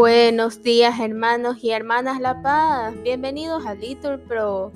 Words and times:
Buenos 0.00 0.62
días 0.62 1.00
hermanos 1.00 1.56
y 1.60 1.70
hermanas 1.70 2.20
La 2.20 2.40
Paz, 2.40 2.94
bienvenidos 3.02 3.66
a 3.66 3.74
Little 3.74 4.18
Pro. 4.18 4.70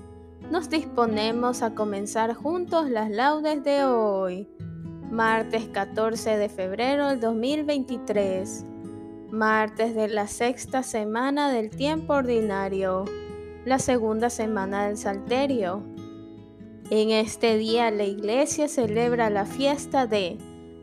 Nos 0.51 0.69
disponemos 0.69 1.63
a 1.63 1.77
comenzar 1.77 2.35
juntos 2.35 2.91
las 2.91 3.09
laudes 3.09 3.63
de 3.63 3.85
hoy, 3.85 4.49
martes 5.13 5.69
14 5.69 6.39
de 6.39 6.49
febrero 6.49 7.07
del 7.07 7.21
2023, 7.21 8.65
martes 9.31 9.95
de 9.95 10.09
la 10.09 10.27
sexta 10.27 10.83
semana 10.83 11.53
del 11.53 11.71
tiempo 11.71 12.15
ordinario, 12.15 13.05
la 13.65 13.79
segunda 13.79 14.29
semana 14.29 14.89
del 14.89 14.97
Salterio. 14.97 15.85
En 16.91 17.11
este 17.11 17.59
día 17.59 17.93
la 17.93 18.07
iglesia 18.07 18.67
celebra 18.67 19.31
la 19.31 19.47
fiesta 19.47 20.09
de 20.09 20.37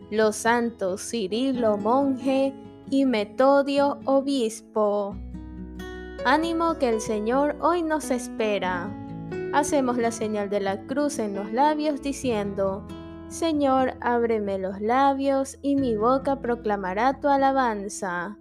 los 0.09 0.37
santos 0.37 1.01
Cirilo 1.09 1.75
monje 1.75 2.53
y 2.89 3.05
Metodio 3.05 3.99
obispo. 4.05 5.15
Ánimo 6.25 6.77
que 6.77 6.89
el 6.89 7.01
Señor 7.01 7.55
hoy 7.61 7.83
nos 7.83 8.11
espera. 8.11 8.89
Hacemos 9.53 9.97
la 9.97 10.11
señal 10.11 10.49
de 10.49 10.59
la 10.59 10.85
cruz 10.85 11.19
en 11.19 11.35
los 11.35 11.51
labios 11.51 12.01
diciendo, 12.01 12.85
Señor, 13.27 13.93
ábreme 14.01 14.57
los 14.57 14.81
labios 14.81 15.57
y 15.61 15.75
mi 15.75 15.95
boca 15.95 16.41
proclamará 16.41 17.19
tu 17.19 17.27
alabanza. 17.27 18.37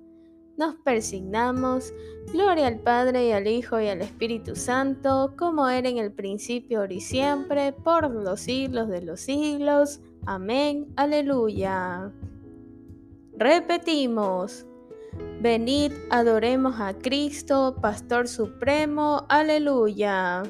Nos 0.57 0.75
persignamos, 0.77 1.93
gloria 2.33 2.67
al 2.67 2.81
Padre 2.81 3.29
y 3.29 3.33
al 3.33 3.47
Hijo 3.47 3.81
y 3.81 3.89
al 3.89 4.01
Espíritu 4.01 4.57
Santo, 4.57 5.35
como 5.39 5.69
era 5.69 5.89
en 5.89 5.99
el 5.99 6.13
principio, 6.13 6.81
ahora 6.81 6.95
y 6.95 7.01
siempre, 7.01 7.73
por 7.73 8.11
los 8.11 8.41
siglos 8.41 8.89
de 8.89 9.03
los 9.03 9.21
siglos. 9.21 10.01
Amén. 10.27 10.93
Aleluya. 10.97 12.13
Repetimos. 13.39 14.67
Venid, 15.41 15.93
adoremos 16.11 16.81
a 16.81 16.93
Cristo, 16.93 17.77
Pastor 17.81 18.27
Supremo. 18.27 19.27
Aleluya. 19.29 20.43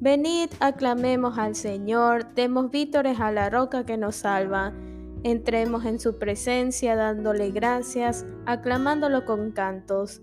Venid, 0.00 0.50
aclamemos 0.58 1.38
al 1.38 1.54
Señor, 1.54 2.34
demos 2.34 2.72
vítores 2.72 3.20
a 3.20 3.30
la 3.30 3.48
roca 3.48 3.86
que 3.86 3.96
nos 3.96 4.16
salva. 4.16 4.72
Entremos 5.22 5.84
en 5.84 6.00
su 6.00 6.18
presencia 6.18 6.96
dándole 6.96 7.52
gracias, 7.52 8.26
aclamándolo 8.44 9.24
con 9.24 9.52
cantos, 9.52 10.20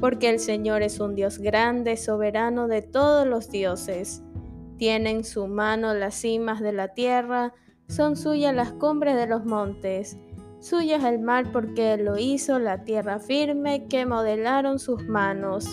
porque 0.00 0.30
el 0.30 0.40
Señor 0.40 0.82
es 0.82 0.98
un 0.98 1.14
Dios 1.14 1.38
grande, 1.38 1.96
soberano 1.96 2.66
de 2.66 2.82
todos 2.82 3.24
los 3.24 3.50
dioses. 3.50 4.24
Tiene 4.78 5.10
en 5.10 5.22
su 5.22 5.46
mano 5.46 5.94
las 5.94 6.16
cimas 6.16 6.60
de 6.60 6.72
la 6.72 6.88
tierra, 6.88 7.54
son 7.88 8.16
suyas 8.16 8.54
las 8.54 8.72
cumbres 8.72 9.16
de 9.16 9.26
los 9.26 9.44
montes. 9.44 10.16
Suyo 10.60 10.96
es 10.96 11.04
el 11.04 11.20
mar 11.20 11.50
porque 11.52 11.96
lo 11.96 12.18
hizo, 12.18 12.58
la 12.58 12.84
tierra 12.84 13.18
firme 13.18 13.86
que 13.86 14.06
modelaron 14.06 14.78
sus 14.78 15.04
manos. 15.06 15.66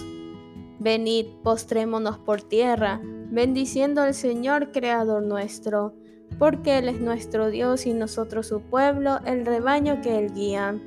Venid, 0.80 1.28
postrémonos 1.44 2.18
por 2.20 2.42
tierra, 2.42 3.02
bendiciendo 3.04 4.02
al 4.02 4.14
Señor 4.14 4.72
Creador 4.72 5.24
nuestro, 5.24 5.96
porque 6.38 6.78
Él 6.78 6.90
es 6.90 7.00
nuestro 7.00 7.50
Dios 7.50 7.86
y 7.86 7.94
nosotros 7.94 8.48
su 8.48 8.62
pueblo, 8.62 9.20
el 9.26 9.46
rebaño 9.46 10.02
que 10.02 10.18
Él 10.18 10.34
guía. 10.34 10.80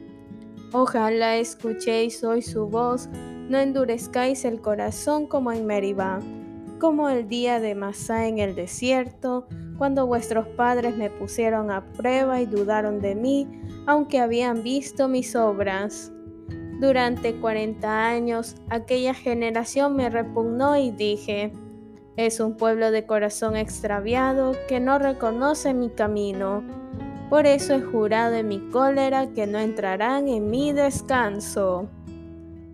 Ojalá 0.73 1.37
escuchéis 1.37 2.23
hoy 2.23 2.43
su 2.43 2.67
voz, 2.69 3.09
no 3.49 3.59
endurezcáis 3.59 4.45
el 4.45 4.61
corazón 4.61 5.27
como 5.27 5.53
en 5.53 5.67
Meribá 5.67 6.21
como 6.79 7.09
el 7.09 7.29
día 7.29 7.61
de 7.61 7.75
Masá 7.75 8.27
en 8.27 8.39
el 8.39 8.55
desierto, 8.55 9.49
cuando 9.79 10.07
vuestros 10.07 10.47
padres 10.49 10.97
me 10.97 11.09
pusieron 11.09 11.71
a 11.71 11.85
prueba 11.93 12.41
y 12.41 12.47
dudaron 12.47 13.01
de 13.01 13.15
mí, 13.15 13.49
aunque 13.87 14.19
habían 14.19 14.63
visto 14.63 15.09
mis 15.09 15.35
obras. 15.37 16.13
Durante 16.81 17.35
cuarenta 17.37 18.07
años 18.09 18.57
aquella 18.69 19.15
generación 19.15 19.97
me 19.97 20.11
repugnó 20.11 20.77
y 20.77 20.91
dije, 20.91 21.53
es 22.17 22.41
un 22.41 22.57
pueblo 22.57 22.91
de 22.91 23.07
corazón 23.07 23.57
extraviado 23.57 24.53
que 24.69 24.81
no 24.81 24.99
reconoce 24.99 25.73
mi 25.73 25.89
camino. 25.89 26.65
Por 27.31 27.47
eso 27.47 27.75
he 27.75 27.81
jurado 27.81 28.35
en 28.35 28.49
mi 28.49 28.59
cólera 28.71 29.29
que 29.29 29.47
no 29.47 29.59
entrarán 29.59 30.29
en 30.29 30.51
mi 30.51 30.73
descanso. 30.73 31.89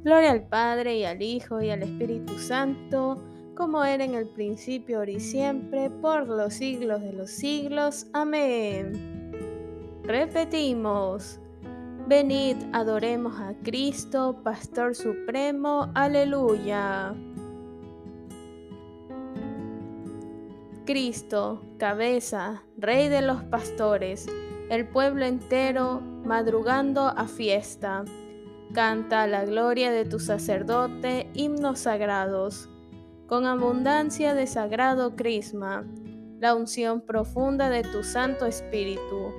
Gloria 0.03 0.31
al 0.31 0.43
Padre 0.43 0.97
y 0.97 1.05
al 1.05 1.21
Hijo 1.21 1.61
y 1.61 1.71
al 1.71 1.83
Espíritu 1.83 2.39
Santo, 2.39 3.23
como 3.55 3.85
era 3.85 4.05
en 4.05 4.15
el 4.15 4.27
principio, 4.27 4.99
ahora 4.99 5.13
y 5.13 5.21
siempre, 5.21 5.91
por 5.91 6.29
los 6.29 6.55
siglos 6.55 7.01
de 7.01 7.13
los 7.13 7.31
siglos. 7.31 8.07
Amén. 8.13 9.33
Repetimos. 10.03 11.39
Venid, 12.07 12.57
adoremos 12.73 13.41
a 13.41 13.55
Cristo, 13.63 14.41
Pastor 14.43 14.95
Supremo. 14.95 15.91
Aleluya. 15.95 17.15
Cristo, 20.85 21.63
cabeza, 21.79 22.63
Rey 22.77 23.09
de 23.09 23.23
los 23.23 23.43
pastores, 23.45 24.27
el 24.69 24.87
pueblo 24.87 25.25
entero 25.25 26.03
madrugando 26.25 27.07
a 27.07 27.27
fiesta. 27.27 28.05
Canta 28.75 29.27
la 29.27 29.47
gloria 29.47 29.91
de 29.91 30.05
tu 30.05 30.19
sacerdote, 30.19 31.31
himnos 31.33 31.81
sagrados 31.81 32.69
con 33.35 33.47
abundancia 33.47 34.33
de 34.33 34.47
sagrado 34.47 35.17
crisma, 35.17 35.85
la 36.39 36.55
unción 36.55 37.01
profunda 37.01 37.69
de 37.69 37.83
tu 37.83 38.05
Santo 38.05 38.47
Espíritu. 38.47 39.33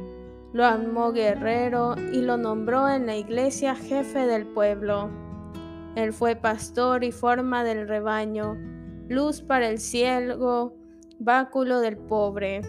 Lo 0.51 0.65
armó 0.65 1.13
guerrero 1.13 1.95
y 2.11 2.17
lo 2.17 2.35
nombró 2.35 2.89
en 2.89 3.05
la 3.05 3.15
iglesia 3.15 3.73
jefe 3.73 4.27
del 4.27 4.47
pueblo. 4.47 5.09
Él 5.95 6.11
fue 6.11 6.35
pastor 6.35 7.05
y 7.05 7.13
forma 7.13 7.63
del 7.63 7.87
rebaño, 7.87 8.57
luz 9.07 9.41
para 9.41 9.69
el 9.69 9.79
ciego, 9.79 10.75
báculo 11.17 11.79
del 11.79 11.95
pobre, 11.95 12.63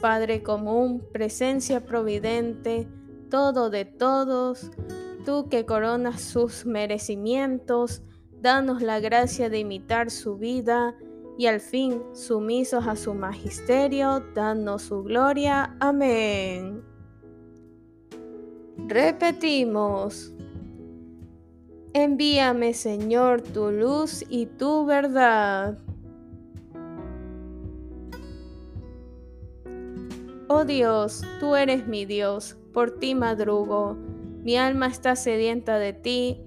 Padre 0.00 0.42
común, 0.42 1.06
presencia 1.12 1.84
providente, 1.84 2.88
todo 3.28 3.68
de 3.68 3.84
todos, 3.84 4.70
tú 5.26 5.50
que 5.50 5.66
coronas 5.66 6.22
sus 6.22 6.64
merecimientos, 6.64 8.02
danos 8.46 8.80
la 8.80 9.00
gracia 9.00 9.50
de 9.50 9.58
imitar 9.58 10.08
su 10.08 10.36
vida 10.36 10.94
y 11.36 11.46
al 11.46 11.58
fin, 11.58 12.00
sumisos 12.12 12.86
a 12.86 12.94
su 12.94 13.12
magisterio, 13.12 14.20
danos 14.36 14.82
su 14.82 15.02
gloria. 15.02 15.76
Amén. 15.80 16.80
Repetimos. 18.86 20.32
Envíame, 21.92 22.72
Señor, 22.72 23.42
tu 23.42 23.72
luz 23.72 24.24
y 24.28 24.46
tu 24.46 24.86
verdad. 24.86 25.78
Oh 30.46 30.64
Dios, 30.64 31.24
tú 31.40 31.56
eres 31.56 31.88
mi 31.88 32.04
Dios, 32.04 32.56
por 32.72 32.92
ti 33.00 33.16
madrugo. 33.16 33.96
Mi 34.44 34.56
alma 34.56 34.86
está 34.86 35.16
sedienta 35.16 35.80
de 35.80 35.92
ti 35.92 36.46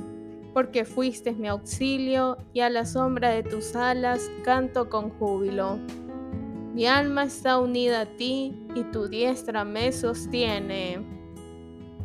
porque 0.53 0.85
fuiste 0.85 1.33
mi 1.33 1.47
auxilio 1.47 2.37
y 2.53 2.61
a 2.61 2.69
la 2.69 2.85
sombra 2.85 3.29
de 3.29 3.43
tus 3.43 3.75
alas 3.75 4.29
canto 4.43 4.89
con 4.89 5.09
júbilo. 5.11 5.79
Mi 6.73 6.87
alma 6.87 7.23
está 7.23 7.59
unida 7.59 8.01
a 8.01 8.05
ti 8.05 8.55
y 8.75 8.83
tu 8.91 9.07
diestra 9.07 9.65
me 9.65 9.91
sostiene. 9.91 11.05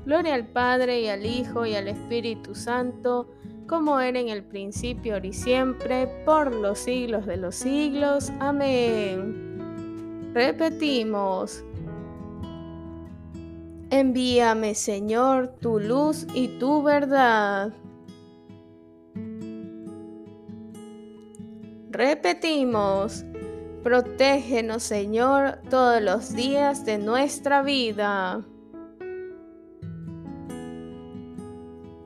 Gloria 0.04 0.34
al 0.34 0.46
Padre 0.46 1.00
y 1.02 1.08
al 1.08 1.24
Hijo 1.26 1.66
y 1.66 1.74
al 1.74 1.88
Espíritu 1.88 2.54
Santo, 2.54 3.28
como 3.66 3.98
era 3.98 4.20
en 4.20 4.28
el 4.28 4.44
principio, 4.44 5.18
y 5.22 5.32
siempre, 5.32 6.06
por 6.24 6.54
los 6.54 6.78
siglos 6.78 7.26
de 7.26 7.36
los 7.36 7.56
siglos. 7.56 8.30
Amén. 8.38 10.30
Repetimos. 10.32 11.64
Envíame, 13.90 14.74
Señor, 14.74 15.54
tu 15.60 15.80
luz 15.80 16.26
y 16.34 16.58
tu 16.58 16.82
verdad. 16.82 17.72
Repetimos, 21.96 23.24
protégenos 23.82 24.82
Señor 24.82 25.60
todos 25.70 26.02
los 26.02 26.34
días 26.34 26.84
de 26.84 26.98
nuestra 26.98 27.62
vida. 27.62 28.44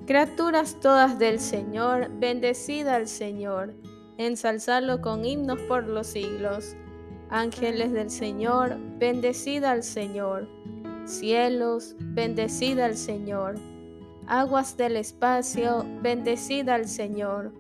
Criaturas 0.07 0.79
todas 0.81 1.19
del 1.19 1.41
Señor, 1.41 2.09
bendecida 2.21 2.95
al 2.95 3.09
Señor, 3.09 3.75
ensalzadlo 4.17 5.01
con 5.01 5.25
himnos 5.25 5.59
por 5.63 5.89
los 5.89 6.07
siglos. 6.07 6.77
Ángeles 7.29 7.91
del 7.91 8.11
Señor, 8.11 8.77
bendecida 9.01 9.73
al 9.73 9.83
Señor. 9.83 10.47
Cielos, 11.05 11.97
bendecida 11.99 12.85
al 12.85 12.97
Señor. 12.97 13.57
Aguas 14.29 14.77
del 14.77 14.97
espacio, 14.97 15.85
bendecida 16.01 16.77
al 16.77 16.87
Señor. 16.87 17.53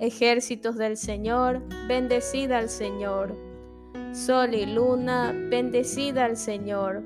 Ejércitos 0.00 0.76
del 0.76 0.96
Señor, 0.96 1.62
bendecida 1.88 2.58
al 2.58 2.68
Señor. 2.68 3.34
Sol 4.12 4.54
y 4.54 4.66
luna, 4.66 5.32
bendecida 5.50 6.24
al 6.24 6.36
Señor. 6.36 7.02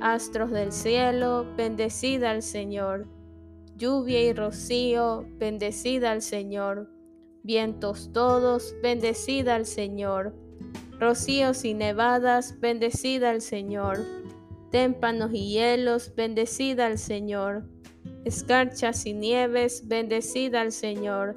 Astros 0.00 0.50
del 0.50 0.72
cielo, 0.72 1.46
bendecida 1.56 2.30
al 2.30 2.42
Señor 2.42 3.06
lluvia 3.82 4.22
y 4.22 4.32
rocío, 4.32 5.26
bendecida 5.38 6.12
al 6.12 6.22
Señor. 6.22 6.88
Vientos 7.42 8.12
todos, 8.12 8.76
bendecida 8.80 9.56
al 9.56 9.66
Señor. 9.66 10.34
Rocíos 11.00 11.64
y 11.64 11.74
nevadas, 11.74 12.60
bendecida 12.60 13.30
al 13.30 13.40
Señor. 13.40 13.98
Témpanos 14.70 15.32
y 15.32 15.48
hielos, 15.50 16.14
bendecida 16.14 16.86
al 16.86 16.96
Señor. 16.96 17.64
Escarchas 18.24 19.04
y 19.04 19.14
nieves, 19.14 19.88
bendecida 19.88 20.60
al 20.60 20.70
Señor. 20.70 21.36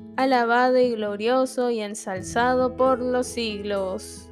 alabado 0.15 0.77
y 0.77 0.91
glorioso 0.91 1.69
y 1.69 1.81
ensalzado 1.81 2.75
por 2.75 2.99
los 2.99 3.27
siglos. 3.27 4.29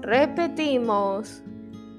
Repetimos. 0.00 1.42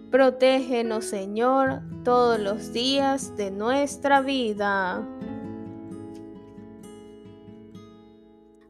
Protégenos, 0.10 1.06
Señor, 1.06 1.82
todos 2.04 2.40
los 2.40 2.74
días 2.74 3.38
de 3.38 3.50
nuestra 3.50 4.22
vida. 4.22 5.08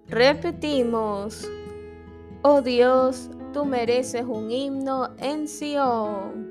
Repetimos, 0.08 1.50
oh 2.42 2.62
Dios, 2.62 3.30
tú 3.54 3.64
mereces 3.64 4.26
un 4.26 4.52
himno 4.52 5.16
en 5.18 5.48
Sion. 5.48 6.51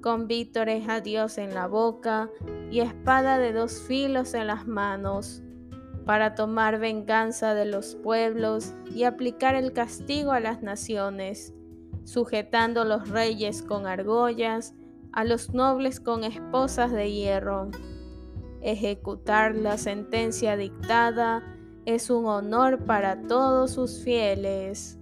con 0.00 0.26
vítores 0.26 0.88
a 0.88 1.00
Dios 1.00 1.38
en 1.38 1.54
la 1.54 1.66
boca 1.66 2.30
y 2.70 2.80
espada 2.80 3.38
de 3.38 3.52
dos 3.52 3.80
filos 3.80 4.34
en 4.34 4.46
las 4.46 4.66
manos 4.66 5.42
para 6.08 6.34
tomar 6.34 6.78
venganza 6.78 7.52
de 7.52 7.66
los 7.66 7.94
pueblos 7.96 8.74
y 8.94 9.04
aplicar 9.04 9.54
el 9.54 9.74
castigo 9.74 10.32
a 10.32 10.40
las 10.40 10.62
naciones, 10.62 11.52
sujetando 12.04 12.84
los 12.84 13.10
reyes 13.10 13.62
con 13.62 13.86
argollas, 13.86 14.74
a 15.12 15.24
los 15.24 15.52
nobles 15.52 16.00
con 16.00 16.24
esposas 16.24 16.92
de 16.92 17.12
hierro. 17.12 17.70
Ejecutar 18.62 19.54
la 19.54 19.76
sentencia 19.76 20.56
dictada 20.56 21.42
es 21.84 22.08
un 22.08 22.24
honor 22.24 22.84
para 22.86 23.22
todos 23.22 23.72
sus 23.72 24.02
fieles. 24.02 24.97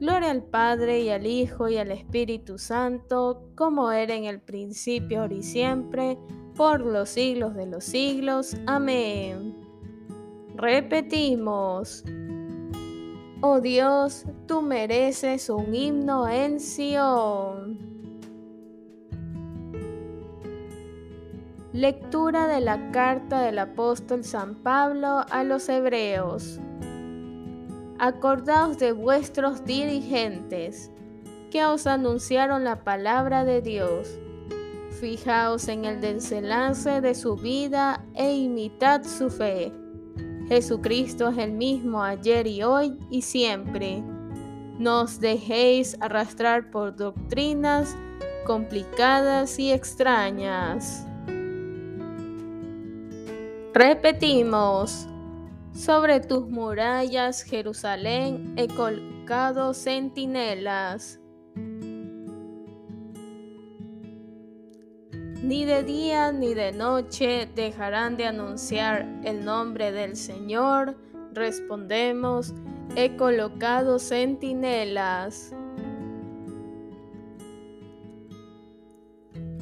Gloria 0.00 0.30
al 0.30 0.44
Padre 0.44 1.00
y 1.00 1.10
al 1.10 1.26
Hijo 1.26 1.68
y 1.68 1.76
al 1.76 1.90
Espíritu 1.90 2.56
Santo, 2.56 3.50
como 3.56 3.90
era 3.90 4.14
en 4.14 4.24
el 4.24 4.40
principio, 4.40 5.22
ahora 5.22 5.34
y 5.34 5.42
siempre, 5.42 6.16
por 6.54 6.80
los 6.80 7.08
siglos 7.08 7.54
de 7.54 7.66
los 7.66 7.82
siglos. 7.82 8.56
Amén. 8.66 9.56
Repetimos. 10.54 12.04
Oh 13.40 13.60
Dios, 13.60 14.24
tú 14.46 14.62
mereces 14.62 15.50
un 15.50 15.74
himno 15.74 16.28
en 16.28 16.60
Sion. 16.60 17.78
Lectura 21.72 22.48
de 22.48 22.60
la 22.60 22.90
carta 22.92 23.40
del 23.42 23.58
apóstol 23.58 24.24
San 24.24 24.56
Pablo 24.56 25.24
a 25.30 25.44
los 25.44 25.68
Hebreos. 25.68 26.60
Acordaos 27.98 28.78
de 28.78 28.92
vuestros 28.92 29.64
dirigentes, 29.64 30.90
que 31.50 31.64
os 31.64 31.86
anunciaron 31.86 32.64
la 32.64 32.84
palabra 32.84 33.44
de 33.44 33.62
Dios. 33.62 34.18
Fijaos 35.00 35.68
en 35.68 35.84
el 35.84 36.00
desenlace 36.00 37.00
de 37.00 37.14
su 37.14 37.36
vida 37.36 38.04
e 38.14 38.34
imitad 38.34 39.04
su 39.04 39.30
fe 39.30 39.72
Jesucristo 40.48 41.28
es 41.28 41.38
el 41.38 41.52
mismo 41.52 42.02
ayer 42.02 42.46
y 42.46 42.62
hoy 42.62 42.96
y 43.10 43.20
siempre. 43.20 44.02
No 44.78 45.02
os 45.02 45.20
dejéis 45.20 45.96
arrastrar 46.00 46.70
por 46.70 46.96
doctrinas 46.96 47.94
complicadas 48.46 49.58
y 49.58 49.72
extrañas. 49.72 51.06
Repetimos, 53.74 55.06
sobre 55.78 56.18
tus 56.18 56.48
murallas, 56.48 57.42
Jerusalén, 57.42 58.52
he 58.56 58.66
colocado 58.66 59.72
centinelas. 59.72 61.20
Ni 65.40 65.64
de 65.64 65.84
día 65.84 66.32
ni 66.32 66.52
de 66.52 66.72
noche 66.72 67.48
dejarán 67.54 68.16
de 68.16 68.26
anunciar 68.26 69.06
el 69.22 69.44
nombre 69.44 69.92
del 69.92 70.16
Señor. 70.16 70.96
Respondemos, 71.32 72.52
he 72.96 73.14
colocado 73.16 74.00
centinelas. 74.00 75.54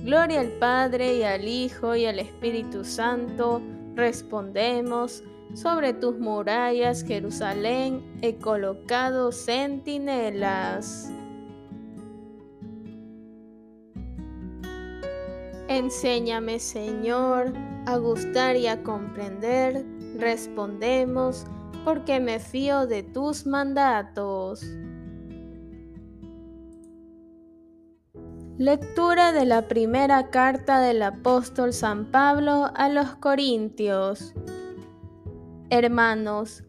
Gloria 0.03 0.41
al 0.41 0.53
Padre 0.53 1.19
y 1.19 1.23
al 1.25 1.47
Hijo 1.47 1.95
y 1.95 2.07
al 2.07 2.21
Espíritu 2.21 2.85
Santo, 2.85 3.61
Respondemos, 3.97 5.25
sobre 5.55 5.93
tus 5.93 6.19
murallas, 6.19 7.03
Jerusalén, 7.05 8.05
he 8.23 8.37
colocado 8.37 9.33
centinelas. 9.33 11.11
Enséñame, 15.69 16.59
Señor, 16.59 17.53
a 17.87 17.97
gustar 17.97 18.57
y 18.57 18.67
a 18.67 18.83
comprender. 18.83 19.85
Respondemos, 20.17 21.45
porque 21.85 22.21
me 22.21 22.39
fío 22.39 22.87
de 22.87 23.03
tus 23.03 23.47
mandatos. 23.47 24.65
Lectura 28.59 29.33
de 29.33 29.45
la 29.45 29.69
primera 29.69 30.31
carta 30.31 30.81
del 30.81 31.03
apóstol 31.03 31.75
San 31.75 32.11
Pablo 32.11 32.71
a 32.75 32.89
los 32.89 33.17
Corintios. 33.17 34.35
Hermanos, 35.69 36.63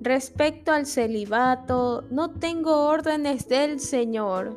respecto 0.00 0.70
al 0.70 0.86
celibato, 0.86 2.04
no 2.12 2.30
tengo 2.30 2.86
órdenes 2.86 3.48
del 3.48 3.80
Señor, 3.80 4.56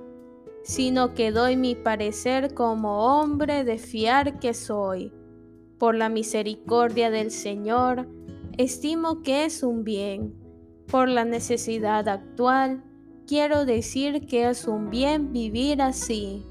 sino 0.64 1.16
que 1.16 1.32
doy 1.32 1.56
mi 1.56 1.74
parecer 1.74 2.54
como 2.54 3.20
hombre 3.20 3.64
de 3.64 3.80
fiar 3.80 4.40
que 4.40 4.54
soy. 4.54 5.12
Por 5.80 5.96
la 5.96 6.10
misericordia 6.10 7.10
del 7.10 7.32
Señor, 7.32 8.08
estimo 8.58 9.24
que 9.24 9.46
es 9.46 9.64
un 9.64 9.84
bien. 9.84 10.36
Por 10.92 11.10
la 11.10 11.26
necesidad 11.26 12.08
actual, 12.08 12.84
quiero 13.26 13.66
decir 13.66 14.28
que 14.28 14.48
es 14.48 14.68
un 14.68 14.92
bien 14.92 15.34
vivir 15.34 15.82
así. 15.82 16.46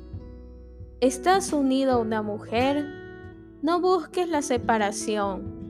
¿Estás 1.00 1.52
unido 1.52 1.92
a 1.92 1.98
una 1.98 2.22
mujer? 2.22 2.84
No 3.62 3.80
busques 3.80 4.28
la 4.28 4.42
separación. 4.42 5.65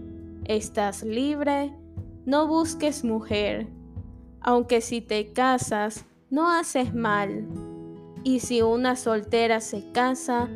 ¿Estás 0.49 1.03
libre? 1.03 1.73
No 2.25 2.47
busques 2.47 3.03
mujer. 3.03 3.67
Aunque 4.41 4.81
si 4.81 5.01
te 5.01 5.33
casas, 5.33 6.05
no 6.31 6.49
haces 6.49 6.95
mal. 6.95 7.49
Y 8.23 8.39
si 8.39 8.63
una 8.63 8.95
soltera 8.95 9.61
se 9.61 9.91
casa, 9.91 10.49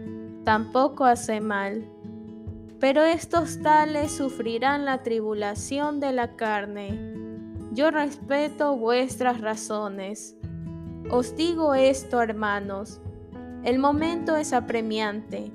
tampoco 0.44 1.06
hace 1.06 1.40
mal. 1.40 1.90
Pero 2.78 3.02
estos 3.02 3.62
tales 3.62 4.12
sufrirán 4.12 4.84
la 4.84 5.02
tribulación 5.02 5.98
de 5.98 6.12
la 6.12 6.36
carne. 6.36 7.16
Yo 7.72 7.90
respeto 7.90 8.76
vuestras 8.76 9.40
razones. 9.40 10.36
Os 11.10 11.34
digo 11.34 11.74
esto, 11.74 12.22
hermanos, 12.22 13.00
el 13.64 13.80
momento 13.80 14.36
es 14.36 14.52
apremiante. 14.52 15.50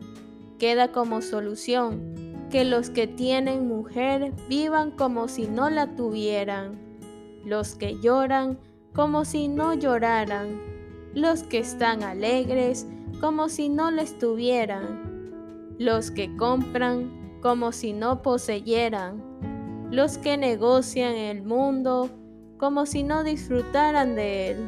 Queda 0.59 0.91
como 0.91 1.21
solución 1.21 2.24
que 2.49 2.65
los 2.65 2.89
que 2.89 3.07
tienen 3.07 3.67
mujer 3.67 4.33
vivan 4.47 4.91
como 4.91 5.27
si 5.27 5.47
no 5.47 5.69
la 5.69 5.95
tuvieran, 5.95 6.79
los 7.43 7.75
que 7.75 7.99
lloran 7.99 8.59
como 8.93 9.25
si 9.25 9.47
no 9.47 9.73
lloraran, 9.73 10.61
los 11.13 11.43
que 11.43 11.59
están 11.59 12.03
alegres 12.03 12.87
como 13.19 13.49
si 13.49 13.69
no 13.69 13.91
lo 13.91 14.01
estuvieran, 14.01 15.75
los 15.77 16.11
que 16.11 16.35
compran 16.37 17.39
como 17.41 17.71
si 17.71 17.93
no 17.93 18.21
poseyeran, 18.21 19.23
los 19.91 20.17
que 20.17 20.37
negocian 20.37 21.13
el 21.15 21.43
mundo 21.43 22.09
como 22.57 22.85
si 22.85 23.03
no 23.03 23.23
disfrutaran 23.23 24.15
de 24.15 24.51
él 24.51 24.67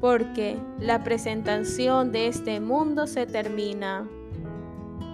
porque 0.00 0.58
la 0.78 1.02
presentación 1.02 2.12
de 2.12 2.28
este 2.28 2.60
mundo 2.60 3.06
se 3.06 3.26
termina. 3.26 4.08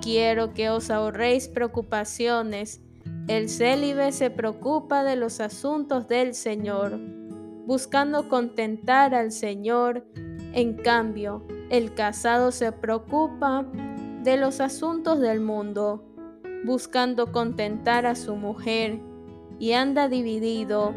Quiero 0.02 0.52
que 0.52 0.68
os 0.68 0.90
ahorréis 0.90 1.47
preocupaciones. 1.47 2.80
El 3.28 3.49
célibe 3.49 4.11
se 4.11 4.30
preocupa 4.30 5.04
de 5.04 5.14
los 5.14 5.38
asuntos 5.38 6.09
del 6.09 6.35
Señor, 6.35 6.99
buscando 7.66 8.28
contentar 8.28 9.14
al 9.14 9.30
Señor. 9.30 10.04
En 10.54 10.75
cambio, 10.75 11.47
el 11.71 11.94
casado 11.94 12.50
se 12.50 12.73
preocupa 12.73 13.64
de 14.25 14.37
los 14.37 14.61
asuntos 14.61 15.21
del 15.21 15.40
mundo, 15.40 16.04
buscando 16.64 17.30
contentar 17.30 18.04
a 18.04 18.16
su 18.16 18.35
mujer, 18.35 18.99
y 19.61 19.71
anda 19.75 20.09
dividido. 20.09 20.94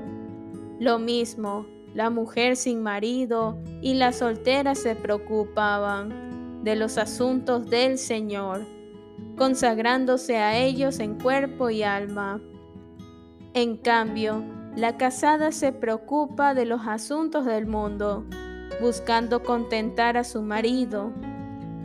Lo 0.80 0.98
mismo, 0.98 1.68
la 1.94 2.10
mujer 2.10 2.56
sin 2.56 2.82
marido 2.82 3.60
y 3.84 3.94
la 3.94 4.12
soltera 4.12 4.74
se 4.74 4.96
preocupaban 4.96 6.64
de 6.64 6.76
los 6.76 6.98
asuntos 6.98 7.70
del 7.70 8.00
Señor, 8.00 8.66
consagrándose 9.38 10.38
a 10.38 10.58
ellos 10.58 11.00
en 11.00 11.20
cuerpo 11.20 11.70
y 11.70 11.84
alma. 11.84 12.42
En 13.54 13.78
cambio, 13.78 14.44
la 14.76 14.98
casada 14.98 15.52
se 15.52 15.72
preocupa 15.72 16.54
de 16.54 16.66
los 16.66 16.82
asuntos 16.88 17.46
del 17.46 17.66
mundo, 17.66 18.26
buscando 18.82 19.44
contentar 19.44 20.18
a 20.18 20.24
su 20.24 20.42
marido. 20.42 21.12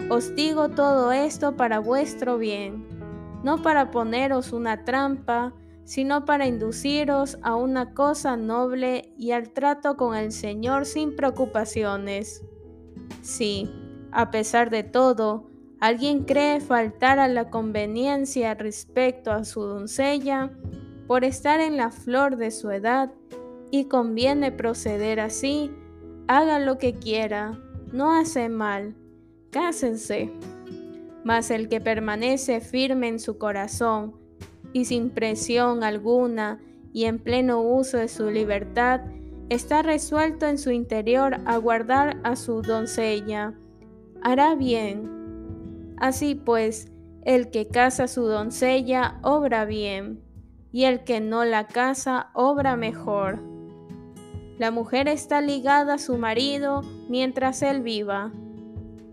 Os 0.09 0.35
digo 0.35 0.71
todo 0.71 1.13
esto 1.13 1.57
para 1.57 1.79
vuestro 1.79 2.39
bien, 2.39 2.87
no 3.45 3.63
para 3.63 3.91
poneros 3.91 4.53
una 4.53 4.85
trampa, 4.85 5.55
sino 5.85 6.25
para 6.25 6.47
induciros 6.47 7.39
a 7.43 7.57
una 7.57 7.95
cosa 7.95 8.37
noble 8.37 9.13
y 9.19 9.33
al 9.33 9.51
trato 9.51 9.97
con 9.97 10.17
el 10.17 10.33
Señor 10.33 10.87
sin 10.87 11.17
preocupaciones. 11.17 12.45
Si, 13.23 13.69
a 14.13 14.31
pesar 14.31 14.71
de 14.71 14.83
todo, 14.83 15.50
alguien 15.81 16.25
cree 16.25 16.61
faltar 16.61 17.19
a 17.19 17.27
la 17.27 17.51
conveniencia 17.51 18.55
respecto 18.55 19.33
a 19.33 19.45
su 19.45 19.63
doncella, 19.63 20.51
por 21.07 21.25
estar 21.25 21.59
en 21.59 21.77
la 21.77 21.91
flor 21.91 22.37
de 22.37 22.51
su 22.51 22.71
edad, 22.71 23.13
y 23.71 23.87
conviene 23.87 24.53
proceder 24.53 25.21
así, 25.21 25.73
haga 26.29 26.59
lo 26.59 26.79
que 26.79 26.95
quiera, 26.95 27.59
no 27.93 28.13
hace 28.13 28.49
mal, 28.49 28.95
cásense. 29.51 30.31
Mas 31.25 31.51
el 31.51 31.69
que 31.69 31.81
permanece 31.81 32.61
firme 32.61 33.09
en 33.09 33.19
su 33.19 33.39
corazón, 33.39 34.15
y 34.73 34.85
sin 34.85 35.11
presión 35.11 35.83
alguna 35.83 36.61
y 36.93 37.05
en 37.05 37.19
pleno 37.19 37.61
uso 37.61 37.97
de 37.97 38.09
su 38.09 38.31
libertad, 38.31 39.01
está 39.49 39.83
resuelto 39.83 40.47
en 40.47 40.59
su 40.59 40.71
interior 40.71 41.39
a 41.45 41.57
guardar 41.57 42.21
a 42.23 42.37
su 42.37 42.63
doncella. 42.63 43.55
Hará 44.23 44.55
bien. 44.55 45.20
Así 46.00 46.35
pues, 46.35 46.90
el 47.25 47.50
que 47.50 47.69
casa 47.69 48.09
su 48.09 48.25
doncella 48.25 49.19
obra 49.23 49.66
bien, 49.66 50.23
y 50.73 50.85
el 50.85 51.04
que 51.04 51.21
no 51.21 51.45
la 51.45 51.66
casa 51.66 52.30
obra 52.33 52.76
mejor. 52.76 53.38
La 54.59 54.71
mujer 54.71 55.09
está 55.09 55.40
ligada 55.40 55.95
a 55.95 55.99
su 55.99 56.16
marido 56.16 56.83
mientras 57.09 57.62
él 57.62 57.83
viva, 57.83 58.33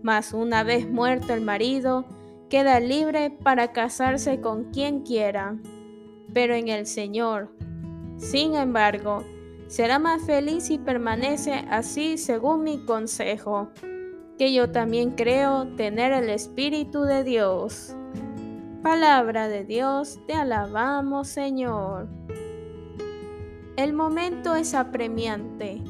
mas 0.02 0.32
una 0.32 0.62
vez 0.62 0.88
muerto 0.88 1.34
el 1.34 1.42
marido, 1.42 2.06
queda 2.48 2.80
libre 2.80 3.30
para 3.30 3.72
casarse 3.72 4.40
con 4.40 4.72
quien 4.72 5.00
quiera, 5.00 5.56
pero 6.32 6.54
en 6.54 6.68
el 6.68 6.86
Señor. 6.86 7.50
Sin 8.16 8.54
embargo, 8.54 9.24
será 9.66 9.98
más 9.98 10.24
feliz 10.24 10.64
si 10.64 10.78
permanece 10.78 11.52
así 11.70 12.16
según 12.16 12.64
mi 12.64 12.84
consejo, 12.84 13.68
que 14.38 14.52
yo 14.52 14.70
también 14.70 15.10
creo 15.10 15.66
tener 15.76 16.12
el 16.12 16.30
Espíritu 16.30 17.02
de 17.02 17.24
Dios. 17.24 17.94
Palabra 18.82 19.48
de 19.48 19.64
Dios, 19.64 20.20
te 20.26 20.34
alabamos 20.34 21.28
Señor. 21.28 22.08
El 23.76 23.92
momento 23.92 24.54
es 24.54 24.74
apremiante 24.74 25.82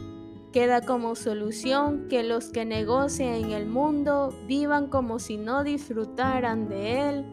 Queda 0.52 0.80
como 0.80 1.14
solución 1.14 2.08
que 2.08 2.22
los 2.22 2.46
que 2.46 2.64
negocian 2.64 3.34
en 3.34 3.50
el 3.50 3.66
mundo 3.66 4.34
vivan 4.46 4.86
como 4.86 5.18
si 5.18 5.36
no 5.36 5.62
disfrutaran 5.62 6.68
de 6.68 7.08
él. 7.08 7.26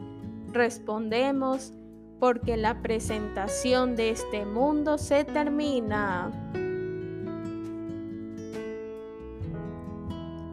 Respondemos, 0.52 1.72
porque 2.20 2.58
la 2.58 2.82
presentación 2.82 3.96
de 3.96 4.10
este 4.10 4.44
mundo 4.44 4.98
se 4.98 5.24
termina. 5.24 6.30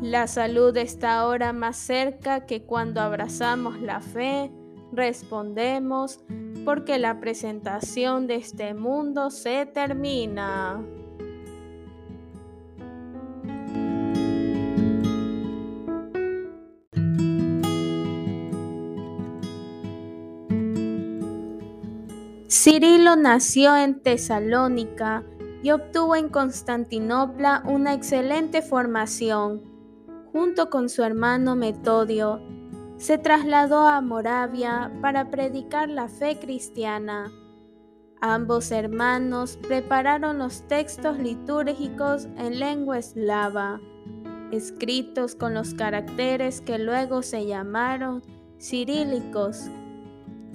La 0.04 0.28
salud 0.28 0.76
está 0.76 1.18
ahora 1.18 1.54
más 1.54 1.78
cerca 1.78 2.46
que 2.46 2.64
cuando 2.64 3.00
abrazamos 3.00 3.80
la 3.80 4.02
fe. 4.02 4.52
Respondemos, 4.92 6.20
porque 6.66 7.00
la 7.00 7.22
presentación 7.22 8.28
de 8.28 8.36
este 8.36 8.74
mundo 8.74 9.32
se 9.32 9.66
termina. 9.66 10.84
Cirilo 22.50 23.16
nació 23.16 23.78
en 23.78 24.02
Tesalónica 24.02 25.24
y 25.64 25.72
obtuvo 25.72 26.18
en 26.18 26.28
Constantinopla 26.28 27.64
una 27.66 27.94
excelente 27.94 28.62
formación. 28.62 29.73
Junto 30.34 30.70
con 30.72 30.90
su 30.90 31.04
hermano 31.04 31.56
Metodio, 31.56 32.42
se 32.98 33.20
trasladó 33.20 33.88
a 33.88 34.02
Moravia 34.02 34.92
para 35.00 35.30
predicar 35.30 35.90
la 35.90 36.08
fe 36.08 36.40
cristiana. 36.40 37.32
Ambos 38.20 38.72
hermanos 38.72 39.60
prepararon 39.68 40.40
los 40.40 40.68
textos 40.68 41.20
litúrgicos 41.20 42.26
en 42.36 42.58
lengua 42.58 42.98
eslava, 42.98 43.80
escritos 44.52 45.36
con 45.36 45.54
los 45.54 45.76
caracteres 45.76 46.62
que 46.62 46.80
luego 46.80 47.22
se 47.22 47.46
llamaron 47.46 48.24
cirílicos. 48.58 49.70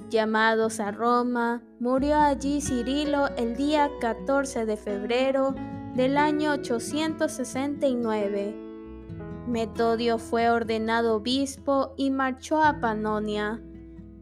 Llamados 0.09 0.81
a 0.81 0.91
Roma, 0.91 1.63
murió 1.79 2.17
allí 2.17 2.59
Cirilo 2.59 3.29
el 3.37 3.55
día 3.55 3.89
14 4.01 4.65
de 4.65 4.75
febrero 4.75 5.55
del 5.95 6.17
año 6.17 6.51
869. 6.51 8.68
Metodio 9.49 10.19
fue 10.19 10.49
ordenado 10.49 11.15
obispo 11.15 11.93
y 11.97 12.11
marchó 12.11 12.61
a 12.61 12.79
Panonia 12.79 13.61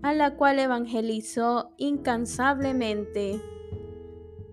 a 0.02 0.14
la 0.14 0.36
cual 0.36 0.60
evangelizó 0.60 1.74
incansablemente. 1.78 3.42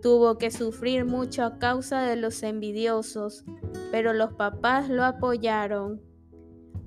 Tuvo 0.03 0.37
que 0.37 0.51
sufrir 0.51 1.05
mucho 1.05 1.45
a 1.45 1.59
causa 1.59 2.03
de 2.03 2.17
los 2.17 2.43
envidiosos, 2.43 3.45
pero 3.91 4.13
los 4.13 4.33
papás 4.33 4.89
lo 4.89 5.05
apoyaron. 5.05 6.03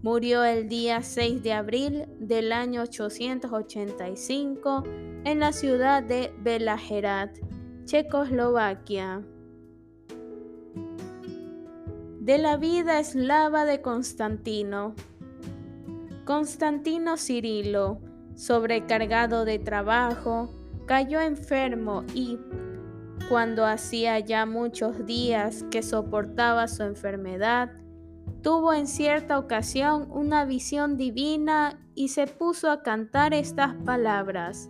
Murió 0.01 0.43
el 0.43 0.67
día 0.67 1.01
6 1.01 1.41
de 1.41 1.53
abril 1.53 2.05
del 2.19 2.51
año 2.51 2.83
885 2.83 4.83
en 5.23 5.39
la 5.39 5.53
ciudad 5.53 6.03
de 6.03 6.33
Belajerat, 6.39 7.37
Checoslovaquia. 7.85 9.25
De 12.27 12.37
la 12.37 12.57
vida 12.57 12.99
eslava 12.99 13.63
de 13.63 13.81
Constantino. 13.81 14.95
Constantino 16.25 17.15
Cirilo 17.15 18.01
sobrecargado 18.35 19.45
de 19.45 19.59
trabajo, 19.59 20.49
cayó 20.87 21.21
enfermo 21.21 22.03
y, 22.13 22.37
cuando 23.29 23.65
hacía 23.65 24.19
ya 24.19 24.45
muchos 24.45 25.05
días 25.05 25.63
que 25.71 25.81
soportaba 25.81 26.67
su 26.67 26.83
enfermedad, 26.83 27.71
tuvo 28.41 28.73
en 28.73 28.87
cierta 28.87 29.39
ocasión 29.39 30.09
una 30.11 30.43
visión 30.43 30.97
divina 30.97 31.79
y 31.95 32.09
se 32.09 32.27
puso 32.27 32.69
a 32.69 32.83
cantar 32.83 33.33
estas 33.33 33.73
palabras. 33.85 34.69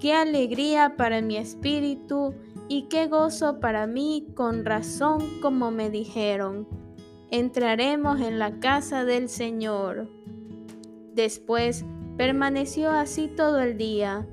Qué 0.00 0.14
alegría 0.14 0.96
para 0.96 1.20
mi 1.20 1.36
espíritu 1.36 2.34
y 2.68 2.88
qué 2.88 3.06
gozo 3.06 3.60
para 3.60 3.86
mí 3.86 4.26
con 4.34 4.64
razón 4.64 5.40
como 5.40 5.70
me 5.70 5.90
dijeron. 5.90 6.66
Entraremos 7.30 8.20
en 8.20 8.38
la 8.38 8.58
casa 8.60 9.04
del 9.04 9.28
Señor. 9.28 10.08
Después 11.14 11.84
Permaneció 12.16 12.92
así 12.92 13.28
todo 13.28 13.60
el 13.60 13.76
día, 13.76 14.26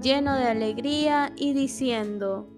lleno 0.00 0.36
de 0.36 0.44
alegría 0.44 1.32
y 1.34 1.52
diciendo, 1.52 2.48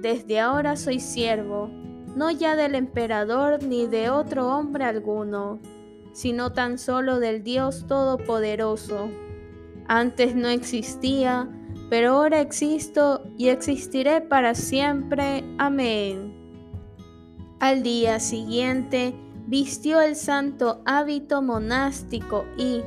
Desde 0.00 0.40
ahora 0.40 0.76
soy 0.76 0.98
siervo, 0.98 1.68
no 2.16 2.30
ya 2.30 2.56
del 2.56 2.74
emperador 2.74 3.62
ni 3.62 3.86
de 3.86 4.08
otro 4.08 4.48
hombre 4.48 4.84
alguno, 4.84 5.60
sino 6.12 6.52
tan 6.52 6.78
solo 6.78 7.20
del 7.20 7.42
Dios 7.42 7.86
Todopoderoso. 7.86 9.10
Antes 9.88 10.34
no 10.34 10.48
existía, 10.48 11.50
pero 11.90 12.12
ahora 12.12 12.40
existo 12.40 13.22
y 13.36 13.48
existiré 13.48 14.20
para 14.20 14.54
siempre. 14.54 15.44
Amén. 15.58 16.34
Al 17.60 17.82
día 17.82 18.20
siguiente 18.20 19.14
vistió 19.46 20.00
el 20.00 20.14
santo 20.14 20.82
hábito 20.84 21.42
monástico 21.42 22.44
y, 22.56 22.82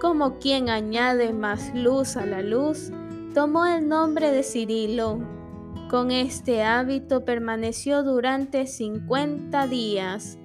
como 0.00 0.38
quien 0.38 0.68
añade 0.68 1.32
más 1.32 1.74
luz 1.74 2.16
a 2.16 2.26
la 2.26 2.42
luz, 2.42 2.90
tomó 3.34 3.64
el 3.64 3.88
nombre 3.88 4.30
de 4.30 4.42
Cirilo. 4.42 5.20
Con 5.88 6.10
este 6.10 6.62
hábito 6.62 7.24
permaneció 7.24 8.02
durante 8.02 8.66
cincuenta 8.66 9.66
días. 9.66 10.38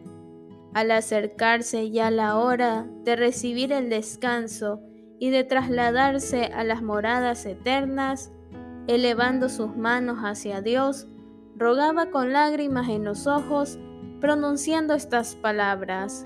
Al 0.74 0.92
acercarse 0.92 1.90
ya 1.90 2.12
la 2.12 2.38
hora 2.38 2.86
de 3.04 3.16
recibir 3.16 3.72
el 3.72 3.90
descanso 3.90 4.82
y 5.20 5.30
de 5.30 5.44
trasladarse 5.44 6.46
a 6.46 6.64
las 6.64 6.82
moradas 6.82 7.46
eternas, 7.46 8.32
elevando 8.88 9.50
sus 9.50 9.76
manos 9.76 10.20
hacia 10.20 10.62
Dios, 10.62 11.08
rogaba 11.56 12.12
con 12.12 12.34
lágrimas 12.34 12.90
en 12.90 13.04
los 13.04 13.28
ojos, 13.28 13.80
pronunciando 14.20 14.94
estas 14.94 15.36
palabras. 15.36 16.26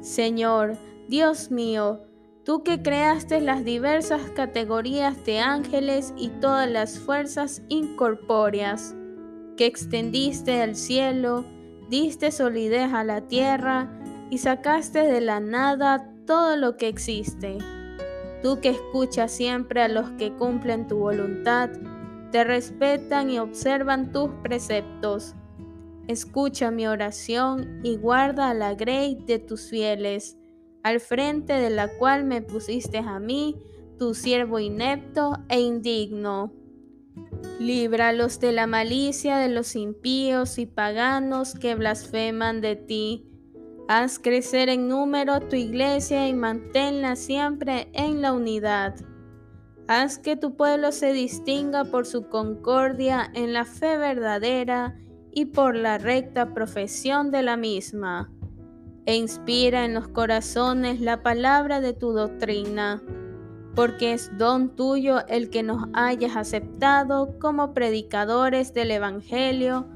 Señor, 0.00 0.76
Dios 1.08 1.50
mío, 1.50 2.00
Tú 2.44 2.62
que 2.62 2.82
creaste 2.82 3.40
las 3.40 3.64
diversas 3.64 4.20
categorías 4.32 5.24
de 5.24 5.40
ángeles 5.40 6.12
y 6.14 6.28
todas 6.28 6.70
las 6.70 6.98
fuerzas 6.98 7.62
incorpóreas, 7.70 8.94
que 9.56 9.64
extendiste 9.64 10.60
al 10.60 10.76
cielo, 10.76 11.46
diste 11.88 12.30
solidez 12.30 12.92
a 12.92 13.02
la 13.02 13.22
tierra 13.22 13.98
y 14.28 14.38
sacaste 14.38 14.98
de 15.06 15.22
la 15.22 15.40
nada 15.40 16.12
todo 16.26 16.58
lo 16.58 16.76
que 16.76 16.88
existe. 16.88 17.56
Tú 18.44 18.60
que 18.60 18.68
escuchas 18.68 19.32
siempre 19.32 19.80
a 19.80 19.88
los 19.88 20.10
que 20.18 20.34
cumplen 20.34 20.86
tu 20.86 20.98
voluntad, 20.98 21.70
te 22.30 22.44
respetan 22.44 23.30
y 23.30 23.38
observan 23.38 24.12
tus 24.12 24.28
preceptos. 24.42 25.34
Escucha 26.08 26.70
mi 26.70 26.86
oración 26.86 27.80
y 27.82 27.96
guarda 27.96 28.52
la 28.52 28.74
grey 28.74 29.14
de 29.14 29.38
tus 29.38 29.70
fieles 29.70 30.36
al 30.82 31.00
frente 31.00 31.54
de 31.54 31.70
la 31.70 31.88
cual 31.96 32.24
me 32.24 32.42
pusiste 32.42 32.98
a 32.98 33.18
mí, 33.18 33.56
tu 33.98 34.12
siervo 34.12 34.58
inepto 34.58 35.38
e 35.48 35.60
indigno. 35.60 36.52
Líbralos 37.58 38.40
de 38.40 38.52
la 38.52 38.66
malicia 38.66 39.38
de 39.38 39.48
los 39.48 39.74
impíos 39.74 40.58
y 40.58 40.66
paganos 40.66 41.54
que 41.54 41.76
blasfeman 41.76 42.60
de 42.60 42.76
ti. 42.76 43.26
Haz 43.86 44.18
crecer 44.18 44.70
en 44.70 44.88
número 44.88 45.40
tu 45.40 45.56
iglesia 45.56 46.26
y 46.26 46.32
manténla 46.32 47.16
siempre 47.16 47.90
en 47.92 48.22
la 48.22 48.32
unidad. 48.32 48.94
Haz 49.88 50.18
que 50.18 50.36
tu 50.36 50.56
pueblo 50.56 50.90
se 50.90 51.12
distinga 51.12 51.84
por 51.84 52.06
su 52.06 52.30
concordia 52.30 53.30
en 53.34 53.52
la 53.52 53.66
fe 53.66 53.98
verdadera 53.98 54.98
y 55.32 55.46
por 55.46 55.76
la 55.76 55.98
recta 55.98 56.54
profesión 56.54 57.30
de 57.30 57.42
la 57.42 57.58
misma 57.58 58.30
e 59.04 59.16
inspira 59.16 59.84
en 59.84 59.92
los 59.92 60.08
corazones 60.08 61.02
la 61.02 61.22
palabra 61.22 61.82
de 61.82 61.92
tu 61.92 62.12
doctrina, 62.12 63.02
porque 63.74 64.14
es 64.14 64.30
don 64.38 64.74
tuyo 64.76 65.26
el 65.28 65.50
que 65.50 65.62
nos 65.62 65.88
hayas 65.92 66.36
aceptado 66.36 67.38
como 67.38 67.74
predicadores 67.74 68.72
del 68.72 68.92
Evangelio 68.92 69.86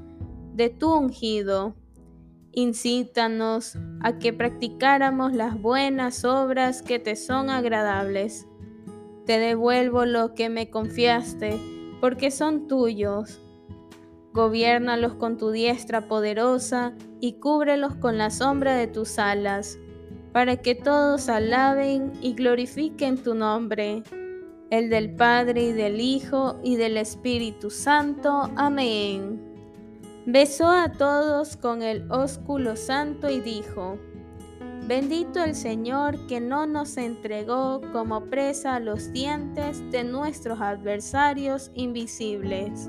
de 0.53 0.69
tu 0.69 0.93
ungido. 0.93 1.75
Incítanos 2.53 3.77
a 4.01 4.19
que 4.19 4.33
practicáramos 4.33 5.33
las 5.33 5.61
buenas 5.61 6.25
obras 6.25 6.83
que 6.83 6.99
te 6.99 7.17
son 7.17 7.51
agradables. 7.51 8.47
Te 9.27 9.39
devuelvo 9.39 10.05
lo 10.05 10.35
que 10.35 10.49
me 10.49 10.71
confiaste, 10.71 11.59
porque 12.01 12.31
son 12.31 12.67
tuyos 12.67 13.41
Gobiérnalos 14.39 15.15
con 15.15 15.37
tu 15.37 15.51
diestra 15.51 16.07
poderosa 16.07 16.95
y 17.21 17.35
cúbrelos 17.41 17.97
con 17.97 18.19
la 18.19 18.31
sombra 18.31 18.77
de 18.77 18.87
tus 18.87 19.19
alas, 19.19 19.79
para 20.33 20.59
que 20.59 20.77
todos 20.77 21.29
alaben 21.29 22.13
y 22.21 22.35
glorifiquen 22.35 23.21
tu 23.21 23.35
nombre, 23.35 24.03
el 24.71 24.91
del 24.91 25.17
Padre 25.17 25.63
y 25.65 25.73
del 25.73 26.01
Hijo 26.01 26.61
y 26.63 26.77
del 26.77 26.99
Espíritu 26.99 27.71
Santo. 27.71 28.51
Amén. 28.55 29.48
Besó 30.27 30.69
a 30.69 30.93
todos 30.93 31.57
con 31.57 31.83
el 31.83 32.11
ósculo 32.11 32.77
santo 32.77 33.31
y 33.31 33.41
dijo, 33.41 33.99
Bendito 34.87 35.43
el 35.43 35.55
Señor 35.55 36.27
que 36.27 36.41
no 36.41 36.67
nos 36.67 36.97
entregó 36.97 37.81
como 37.93 38.25
presa 38.27 38.77
a 38.77 38.81
los 38.81 39.13
dientes 39.13 39.83
de 39.91 40.05
nuestros 40.05 40.61
adversarios 40.61 41.71
invisibles 41.75 42.89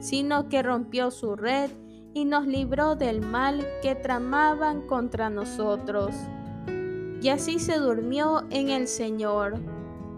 sino 0.00 0.48
que 0.48 0.62
rompió 0.62 1.10
su 1.10 1.36
red 1.36 1.70
y 2.14 2.24
nos 2.24 2.46
libró 2.46 2.96
del 2.96 3.20
mal 3.20 3.64
que 3.82 3.94
tramaban 3.94 4.86
contra 4.86 5.30
nosotros. 5.30 6.14
Y 7.22 7.28
así 7.28 7.58
se 7.58 7.76
durmió 7.76 8.46
en 8.50 8.70
el 8.70 8.88
Señor, 8.88 9.60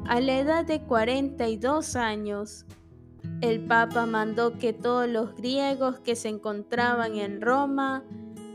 a 0.07 0.20
la 0.20 0.38
edad 0.38 0.64
de 0.64 0.83
cuarenta 0.83 1.48
y 1.48 1.57
dos 1.57 1.96
años. 1.96 2.64
El 3.41 3.61
Papa 3.67 4.07
mandó 4.07 4.59
que 4.59 4.73
todos 4.73 5.09
los 5.09 5.35
griegos 5.35 6.01
que 6.01 6.17
se 6.17 6.29
encontraban 6.29 7.17
en 7.17 7.41
Roma, 7.41 8.05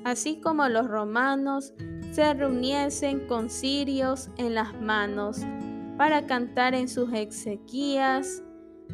así 0.04 0.40
como 0.40 0.68
los 0.70 0.88
romanos, 0.88 1.74
se 2.12 2.34
reuniesen 2.34 3.28
con 3.28 3.50
cirios 3.50 4.30
en 4.38 4.56
las 4.56 4.80
manos 4.82 5.42
para 5.98 6.26
cantar 6.26 6.74
en 6.74 6.88
sus 6.88 7.12
exequias 7.14 8.44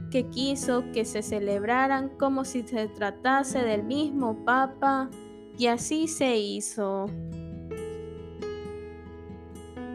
que 0.09 0.29
quiso 0.29 0.83
que 0.93 1.05
se 1.05 1.21
celebraran 1.21 2.09
como 2.17 2.45
si 2.45 2.63
se 2.63 2.87
tratase 2.87 3.59
del 3.59 3.83
mismo 3.83 4.43
Papa, 4.45 5.09
y 5.57 5.67
así 5.67 6.07
se 6.07 6.37
hizo. 6.37 7.05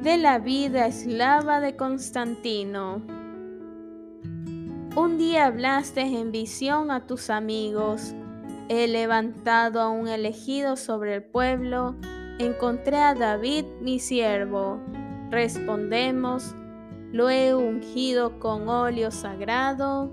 De 0.03 0.17
la 0.17 0.39
vida 0.39 0.87
eslava 0.87 1.61
de 1.61 1.75
Constantino. 1.77 3.18
Un 4.99 5.17
día 5.17 5.47
hablaste 5.47 6.01
en 6.01 6.33
visión 6.33 6.91
a 6.91 7.07
tus 7.07 7.31
amigos. 7.31 8.17
He 8.69 8.89
levantado 8.89 9.81
a 9.81 9.89
un 9.91 10.09
elegido 10.09 10.75
sobre 10.75 11.15
el 11.15 11.23
pueblo. 11.23 11.95
Encontré 12.41 12.97
a 12.97 13.15
David, 13.15 13.65
mi 13.81 14.01
siervo. 14.01 14.81
Respondemos, 15.31 16.57
lo 17.13 17.31
he 17.31 17.55
ungido 17.55 18.41
con 18.41 18.69
óleo 18.69 19.13
sagrado 19.13 20.11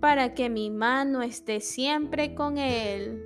para 0.00 0.34
que 0.34 0.50
mi 0.50 0.68
mano 0.70 1.22
esté 1.22 1.60
siempre 1.60 2.34
con 2.34 2.58
él. 2.58 3.22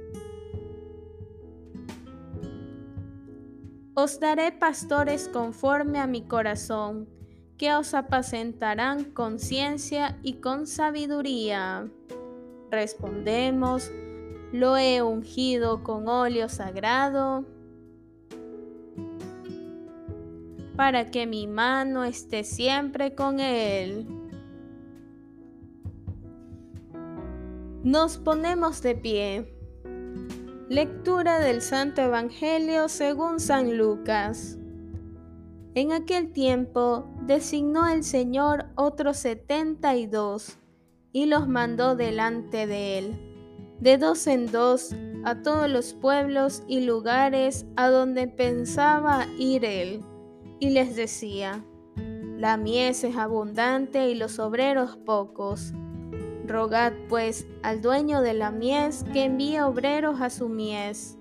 Os 3.95 4.21
daré 4.21 4.53
pastores 4.53 5.27
conforme 5.27 5.99
a 5.99 6.07
mi 6.07 6.29
corazón, 6.29 7.09
que 7.61 7.75
os 7.75 7.93
apacentarán 7.93 9.05
con 9.05 9.39
ciencia 9.39 10.19
y 10.23 10.37
con 10.41 10.67
sabiduría. 10.67 11.91
Respondemos, 12.71 13.93
lo 14.51 14.79
he 14.79 15.03
ungido 15.03 15.85
con 15.85 16.09
óleo 16.09 16.49
sagrado, 16.49 17.45
para 20.75 21.11
que 21.11 21.27
mi 21.27 21.47
mano 21.47 22.05
esté 22.05 22.45
siempre 22.45 23.15
con 23.15 23.41
él. 23.41 24.07
Nos 27.85 28.17
ponemos 28.17 28.81
de 28.81 28.95
pie. 28.95 29.55
Lectura 30.71 31.41
del 31.41 31.61
Santo 31.61 32.01
Evangelio 32.01 32.89
según 32.89 33.39
San 33.39 33.77
Lucas. 33.77 34.60
En 35.75 35.93
aquel 35.93 36.33
tiempo 36.33 37.05
designó 37.27 37.87
el 37.89 38.03
Señor 38.03 38.67
otros 38.75 39.19
setenta 39.19 39.97
y 39.97 40.07
dos 40.07 40.59
y 41.13 41.27
los 41.27 41.49
mandó 41.49 41.97
delante 41.97 42.67
de 42.67 42.99
él, 42.99 43.77
de 43.81 43.99
dos 43.99 44.27
en 44.27 44.51
dos, 44.51 44.95
a 45.25 45.43
todos 45.43 45.69
los 45.69 45.95
pueblos 45.95 46.63
y 46.67 46.81
lugares 46.81 47.67
a 47.77 47.89
donde 47.89 48.27
pensaba 48.27 49.27
ir 49.39 49.65
él, 49.65 50.03
y 50.59 50.71
les 50.71 50.97
decía, 50.97 51.65
la 52.37 52.57
mies 52.57 53.05
es 53.05 53.17
abundante 53.17 54.09
y 54.09 54.15
los 54.15 54.39
obreros 54.39 54.97
pocos 54.97 55.73
Rogad 56.51 56.93
pues 57.09 57.47
al 57.63 57.81
dueño 57.81 58.23
de 58.23 58.35
la 58.35 58.51
mies 58.51 59.05
que 59.13 59.25
envíe 59.25 59.61
obreros 59.61 60.21
a 60.21 60.31
su 60.31 60.49
mies. 60.49 61.17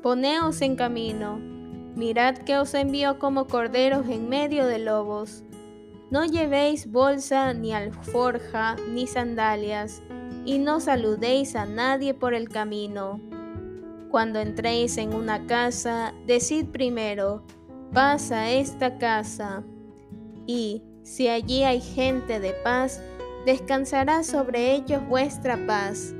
Poneos 0.00 0.62
en 0.62 0.76
camino, 0.76 1.40
mirad 1.98 2.38
que 2.38 2.56
os 2.56 2.74
envío 2.74 3.18
como 3.18 3.48
corderos 3.48 4.08
en 4.08 4.28
medio 4.28 4.66
de 4.66 4.78
lobos. 4.78 5.42
No 6.10 6.24
llevéis 6.24 6.90
bolsa 6.90 7.52
ni 7.52 7.74
alforja 7.74 8.76
ni 8.88 9.08
sandalias, 9.08 10.00
y 10.44 10.60
no 10.60 10.78
saludéis 10.78 11.56
a 11.56 11.66
nadie 11.66 12.14
por 12.14 12.34
el 12.34 12.48
camino. 12.48 13.20
Cuando 14.12 14.38
entréis 14.38 14.96
en 14.96 15.12
una 15.12 15.46
casa, 15.46 16.14
decid 16.24 16.68
primero, 16.68 17.42
paz 17.92 18.30
a 18.30 18.48
esta 18.48 18.96
casa. 18.96 19.64
Y 20.46 20.84
si 21.02 21.26
allí 21.26 21.64
hay 21.64 21.80
gente 21.80 22.38
de 22.38 22.52
paz, 22.52 23.02
descansará 23.44 24.22
sobre 24.22 24.72
ellos 24.72 25.06
vuestra 25.08 25.58
paz, 25.66 26.14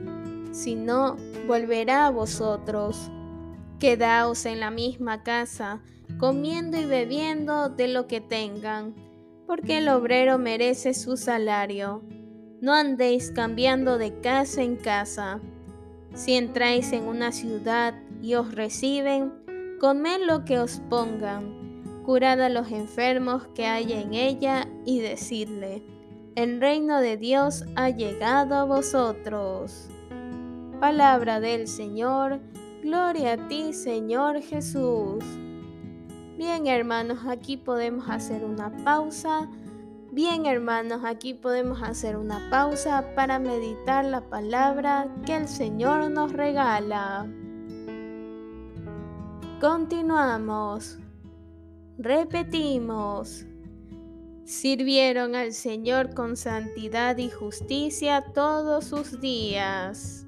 si 0.50 0.74
no, 0.74 1.16
volverá 1.46 2.06
a 2.06 2.10
vosotros. 2.10 3.10
Quedaos 3.78 4.46
en 4.46 4.60
la 4.60 4.70
misma 4.70 5.22
casa, 5.22 5.80
comiendo 6.18 6.80
y 6.80 6.84
bebiendo 6.84 7.68
de 7.68 7.88
lo 7.88 8.06
que 8.06 8.20
tengan, 8.20 8.94
porque 9.46 9.78
el 9.78 9.88
obrero 9.88 10.38
merece 10.38 10.94
su 10.94 11.16
salario. 11.16 12.02
No 12.60 12.74
andéis 12.74 13.30
cambiando 13.30 13.98
de 13.98 14.20
casa 14.20 14.62
en 14.62 14.76
casa. 14.76 15.40
Si 16.14 16.34
entráis 16.34 16.92
en 16.92 17.04
una 17.04 17.32
ciudad 17.32 17.94
y 18.20 18.34
os 18.34 18.54
reciben, 18.54 19.32
comed 19.80 20.20
lo 20.26 20.44
que 20.44 20.58
os 20.58 20.80
pongan, 20.90 22.02
curad 22.04 22.40
a 22.40 22.48
los 22.48 22.72
enfermos 22.72 23.46
que 23.54 23.66
haya 23.66 24.00
en 24.00 24.14
ella 24.14 24.66
y 24.84 25.00
decidle 25.00 25.84
el 26.38 26.60
reino 26.60 27.00
de 27.00 27.16
Dios 27.16 27.64
ha 27.74 27.90
llegado 27.90 28.54
a 28.54 28.62
vosotros. 28.62 29.88
Palabra 30.78 31.40
del 31.40 31.66
Señor, 31.66 32.38
gloria 32.82 33.34
a 33.34 33.48
ti 33.48 33.72
Señor 33.72 34.40
Jesús. 34.40 35.24
Bien 36.36 36.66
hermanos, 36.66 37.18
aquí 37.26 37.56
podemos 37.56 38.08
hacer 38.08 38.44
una 38.44 38.70
pausa. 38.84 39.48
Bien 40.12 40.46
hermanos, 40.46 41.02
aquí 41.04 41.34
podemos 41.34 41.82
hacer 41.82 42.16
una 42.16 42.48
pausa 42.50 43.14
para 43.14 43.38
meditar 43.38 44.04
la 44.04 44.20
palabra 44.28 45.08
que 45.26 45.36
el 45.36 45.48
Señor 45.48 46.10
nos 46.10 46.32
regala. 46.32 47.26
Continuamos. 49.60 50.98
Repetimos 51.98 53.44
sirvieron 54.48 55.34
al 55.34 55.52
Señor 55.52 56.14
con 56.14 56.34
santidad 56.34 57.18
y 57.18 57.28
justicia 57.28 58.24
todos 58.32 58.86
sus 58.86 59.20
días. 59.20 60.27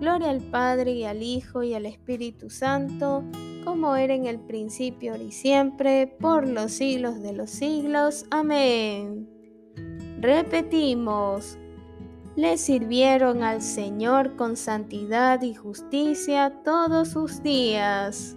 Gloria 0.00 0.30
al 0.30 0.42
Padre 0.42 0.92
y 0.92 1.04
al 1.04 1.22
Hijo 1.22 1.62
y 1.62 1.74
al 1.74 1.86
Espíritu 1.86 2.50
Santo, 2.50 3.24
como 3.64 3.96
era 3.96 4.14
en 4.14 4.26
el 4.26 4.38
principio 4.40 5.16
y 5.16 5.32
siempre, 5.32 6.06
por 6.06 6.46
los 6.48 6.72
siglos 6.72 7.22
de 7.22 7.32
los 7.32 7.50
siglos. 7.50 8.26
Amén. 8.30 9.28
Repetimos 10.20 11.58
le 12.36 12.58
sirvieron 12.58 13.42
al 13.42 13.62
Señor 13.62 14.36
con 14.36 14.56
santidad 14.56 15.40
y 15.40 15.54
justicia 15.54 16.52
todos 16.62 17.08
sus 17.08 17.42
días. 17.42 18.36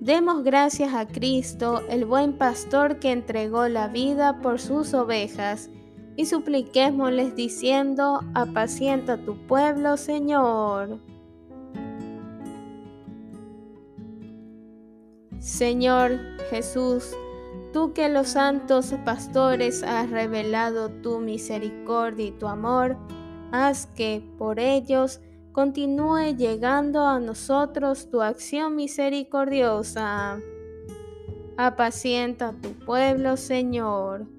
Demos 0.00 0.42
gracias 0.42 0.94
a 0.94 1.06
Cristo, 1.06 1.82
el 1.88 2.04
buen 2.04 2.36
pastor 2.36 2.98
que 2.98 3.12
entregó 3.12 3.68
la 3.68 3.86
vida 3.86 4.40
por 4.40 4.60
sus 4.60 4.94
ovejas, 4.94 5.70
y 6.16 6.26
supliquémosles 6.26 7.36
diciendo, 7.36 8.20
apacienta 8.34 9.18
tu 9.18 9.36
pueblo, 9.46 9.96
Señor. 9.96 10.98
Señor 15.38 16.18
Jesús, 16.50 17.14
tú 17.72 17.92
que 17.92 18.08
los 18.08 18.28
santos 18.28 18.94
pastores 19.04 19.82
has 19.82 20.10
revelado 20.10 20.88
tu 20.88 21.20
misericordia 21.20 22.26
y 22.26 22.32
tu 22.32 22.48
amor, 22.48 22.96
haz 23.52 23.86
que 23.86 24.22
por 24.38 24.58
ellos 24.58 25.20
continúe 25.52 26.34
llegando 26.36 27.06
a 27.06 27.20
nosotros 27.20 28.10
tu 28.10 28.22
acción 28.22 28.74
misericordiosa. 28.74 30.40
Apacienta 31.56 32.52
tu 32.60 32.70
pueblo, 32.84 33.36
Señor. 33.36 34.35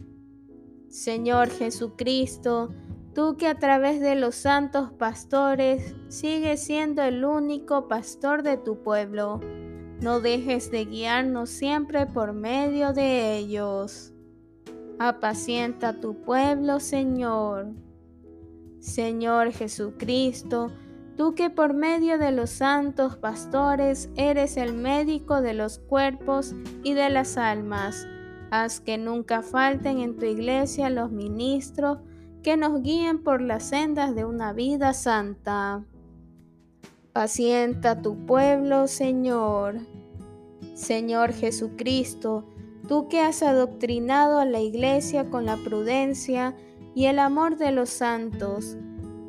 Señor 0.89 1.49
Jesucristo, 1.49 2.73
tú 3.13 3.37
que 3.37 3.47
a 3.47 3.59
través 3.59 3.99
de 3.99 4.15
los 4.15 4.35
santos 4.35 4.91
pastores 4.91 5.95
sigues 6.07 6.63
siendo 6.63 7.01
el 7.01 7.25
único 7.25 7.87
pastor 7.87 8.43
de 8.43 8.57
tu 8.57 8.83
pueblo, 8.83 9.41
no 10.01 10.19
dejes 10.19 10.71
de 10.71 10.85
guiarnos 10.85 11.49
siempre 11.49 12.05
por 12.05 12.33
medio 12.33 12.93
de 12.93 13.37
ellos. 13.37 14.13
Apacienta 14.99 15.99
tu 15.99 16.21
pueblo, 16.21 16.79
Señor. 16.79 17.73
Señor 18.79 19.51
Jesucristo, 19.51 20.71
Tú 21.17 21.33
que 21.33 21.49
por 21.49 21.73
medio 21.73 22.19
de 22.19 22.31
los 22.31 22.51
santos 22.51 23.17
pastores 23.17 24.07
eres 24.15 24.55
el 24.55 24.73
médico 24.73 25.41
de 25.41 25.55
los 25.55 25.79
cuerpos 25.79 26.53
y 26.83 26.93
de 26.93 27.09
las 27.09 27.37
almas, 27.37 28.07
haz 28.51 28.79
que 28.79 28.97
nunca 28.97 29.41
falten 29.41 29.99
en 29.99 30.17
tu 30.17 30.25
iglesia 30.25 30.89
los 30.89 31.11
ministros 31.11 31.99
que 32.43 32.57
nos 32.57 32.81
guíen 32.81 33.23
por 33.23 33.41
las 33.41 33.63
sendas 33.63 34.15
de 34.15 34.25
una 34.25 34.53
vida 34.53 34.93
santa. 34.93 35.83
Pacienta 37.13 38.01
tu 38.01 38.25
pueblo, 38.25 38.87
Señor. 38.87 39.79
Señor 40.73 41.33
Jesucristo, 41.33 42.45
tú 42.87 43.07
que 43.07 43.21
has 43.21 43.41
adoctrinado 43.41 44.39
a 44.39 44.45
la 44.45 44.61
iglesia 44.61 45.29
con 45.29 45.45
la 45.45 45.57
prudencia 45.57 46.55
y 46.95 47.05
el 47.05 47.19
amor 47.19 47.57
de 47.57 47.71
los 47.71 47.89
santos, 47.89 48.77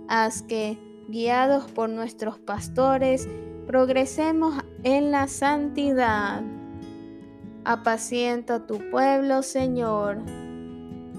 haz 0.06 0.42
que, 0.42 0.78
guiados 1.08 1.70
por 1.70 1.88
nuestros 1.88 2.38
pastores, 2.38 3.28
progresemos 3.66 4.62
en 4.84 5.10
la 5.10 5.26
santidad. 5.26 6.42
Apacienta 7.64 8.66
tu 8.66 8.78
pueblo, 8.90 9.42
Señor. 9.42 10.18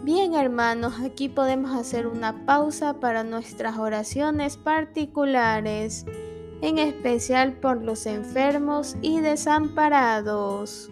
Bien, 0.03 0.33
hermanos, 0.33 0.93
aquí 1.03 1.29
podemos 1.29 1.75
hacer 1.75 2.07
una 2.07 2.45
pausa 2.45 2.99
para 2.99 3.23
nuestras 3.23 3.77
oraciones 3.77 4.57
particulares, 4.57 6.05
en 6.61 6.79
especial 6.79 7.53
por 7.53 7.83
los 7.83 8.05
enfermos 8.05 8.95
y 9.01 9.19
desamparados. 9.19 10.89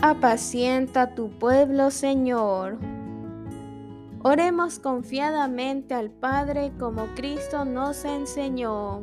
Apacienta 0.00 1.14
tu 1.14 1.30
pueblo, 1.30 1.90
Señor. 1.90 2.78
Oremos 4.22 4.78
confiadamente 4.78 5.94
al 5.94 6.10
Padre 6.10 6.72
como 6.78 7.06
Cristo 7.14 7.64
nos 7.64 8.04
enseñó. 8.04 9.02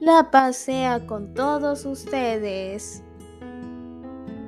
La 0.00 0.30
paz 0.30 0.56
sea 0.56 1.06
con 1.06 1.34
todos 1.34 1.84
ustedes. 1.84 3.02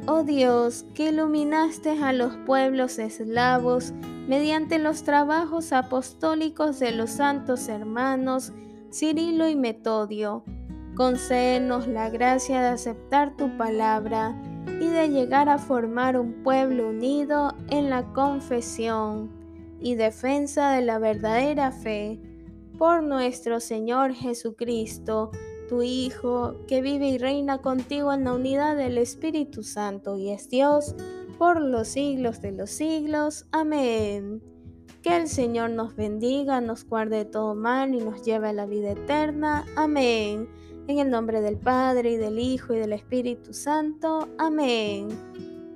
Oh 0.07 0.23
Dios, 0.23 0.87
que 0.95 1.11
iluminaste 1.11 2.03
a 2.03 2.15
los 2.15 2.35
pueblos 2.47 2.99
eslavos 2.99 3.93
mediante 4.27 4.79
los 4.79 5.03
trabajos 5.03 5.75
apostólicos 5.75 6.79
de 6.79 6.93
los 6.93 7.11
santos 7.11 7.69
hermanos 7.69 8.55
Cirilo 8.91 9.47
y 9.47 9.55
Metodio, 9.55 10.43
concédenos 10.97 11.87
la 11.87 12.09
gracia 12.09 12.63
de 12.63 12.69
aceptar 12.69 13.37
tu 13.37 13.55
palabra 13.59 14.35
y 14.81 14.87
de 14.87 15.11
llegar 15.11 15.51
a 15.51 15.59
formar 15.59 16.19
un 16.19 16.43
pueblo 16.43 16.89
unido 16.89 17.55
en 17.69 17.91
la 17.91 18.05
confesión 18.15 19.31
y 19.81 19.97
defensa 19.97 20.71
de 20.71 20.81
la 20.81 20.99
verdadera 20.99 21.73
fe, 21.73 22.19
por 22.79 23.03
nuestro 23.03 23.61
Señor 23.61 24.13
Jesucristo, 24.15 25.31
tu 25.69 25.83
Hijo, 25.83 26.57
que 26.67 26.83
vive 26.83 27.09
y 27.09 27.19
reina 27.19 27.59
contigo 27.59 28.13
en 28.13 28.25
la 28.25 28.35
unidad 28.35 28.77
del 28.77 28.99
Espíritu 28.99 29.63
Santo 29.63 30.17
y 30.17 30.31
es 30.31 30.49
Dios 30.49 30.95
por 31.39 31.61
los 31.61 31.89
siglos 31.89 32.41
de 32.41 32.53
los 32.53 32.71
siglos. 32.71 33.47
Amén. 33.53 34.43
Que 35.03 35.17
el 35.17 35.29
Señor 35.29 35.71
nos 35.71 35.97
bendiga, 35.97 36.61
nos 36.61 36.85
guarde 36.85 37.19
de 37.19 37.25
todo 37.25 37.55
mal 37.55 37.95
y 37.95 37.99
nos 37.99 38.23
lleve 38.23 38.49
a 38.49 38.53
la 38.53 38.67
vida 38.67 38.93
eterna. 38.93 39.65
Amén. 39.77 40.49
En 40.87 40.99
el 40.99 41.11
nombre 41.11 41.41
del 41.41 41.59
Padre 41.59 42.13
y 42.13 42.17
del 42.17 42.39
Hijo 42.39 42.75
y 42.75 42.79
del 42.79 42.93
Espíritu 42.93 43.53
Santo. 43.53 44.29
Amén. 44.39 45.09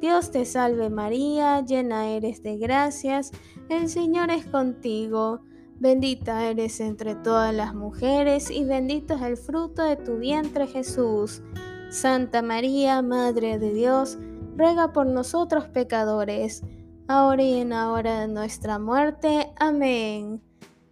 Dios 0.01 0.31
te 0.31 0.45
salve 0.45 0.91
María, 0.91 1.65
llena 1.65 2.11
eres 2.11 2.43
de 2.43 2.59
gracias, 2.59 3.33
el 3.71 3.89
Señor 3.89 4.31
es 4.31 4.45
contigo, 4.45 5.41
bendita 5.79 6.45
eres 6.49 6.81
entre 6.81 7.15
todas 7.15 7.55
las 7.55 7.75
mujeres 7.75 8.51
y 8.51 8.65
bendito 8.65 9.15
es 9.15 9.23
el 9.23 9.37
fruto 9.37 9.83
de 9.83 9.97
tu 9.97 10.17
vientre 10.19 10.67
Jesús. 10.67 11.43
Santa 11.91 12.43
María, 12.43 13.03
Madre 13.03 13.59
de 13.59 13.73
Dios, 13.73 14.19
ruega 14.57 14.93
por 14.93 15.07
nosotros 15.07 15.69
pecadores, 15.69 16.63
ahora 17.09 17.43
y 17.43 17.61
en 17.61 17.71
la 17.71 17.93
hora 17.93 18.21
de 18.21 18.29
nuestra 18.29 18.79
muerte. 18.79 19.53
Amén. 19.59 20.43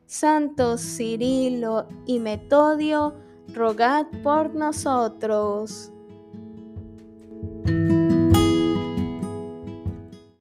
Santos 0.06 0.80
Cirilo 0.80 1.88
y 2.06 2.20
Metodio, 2.20 3.14
rogad 3.52 4.06
por 4.22 4.54
nosotros. 4.54 5.90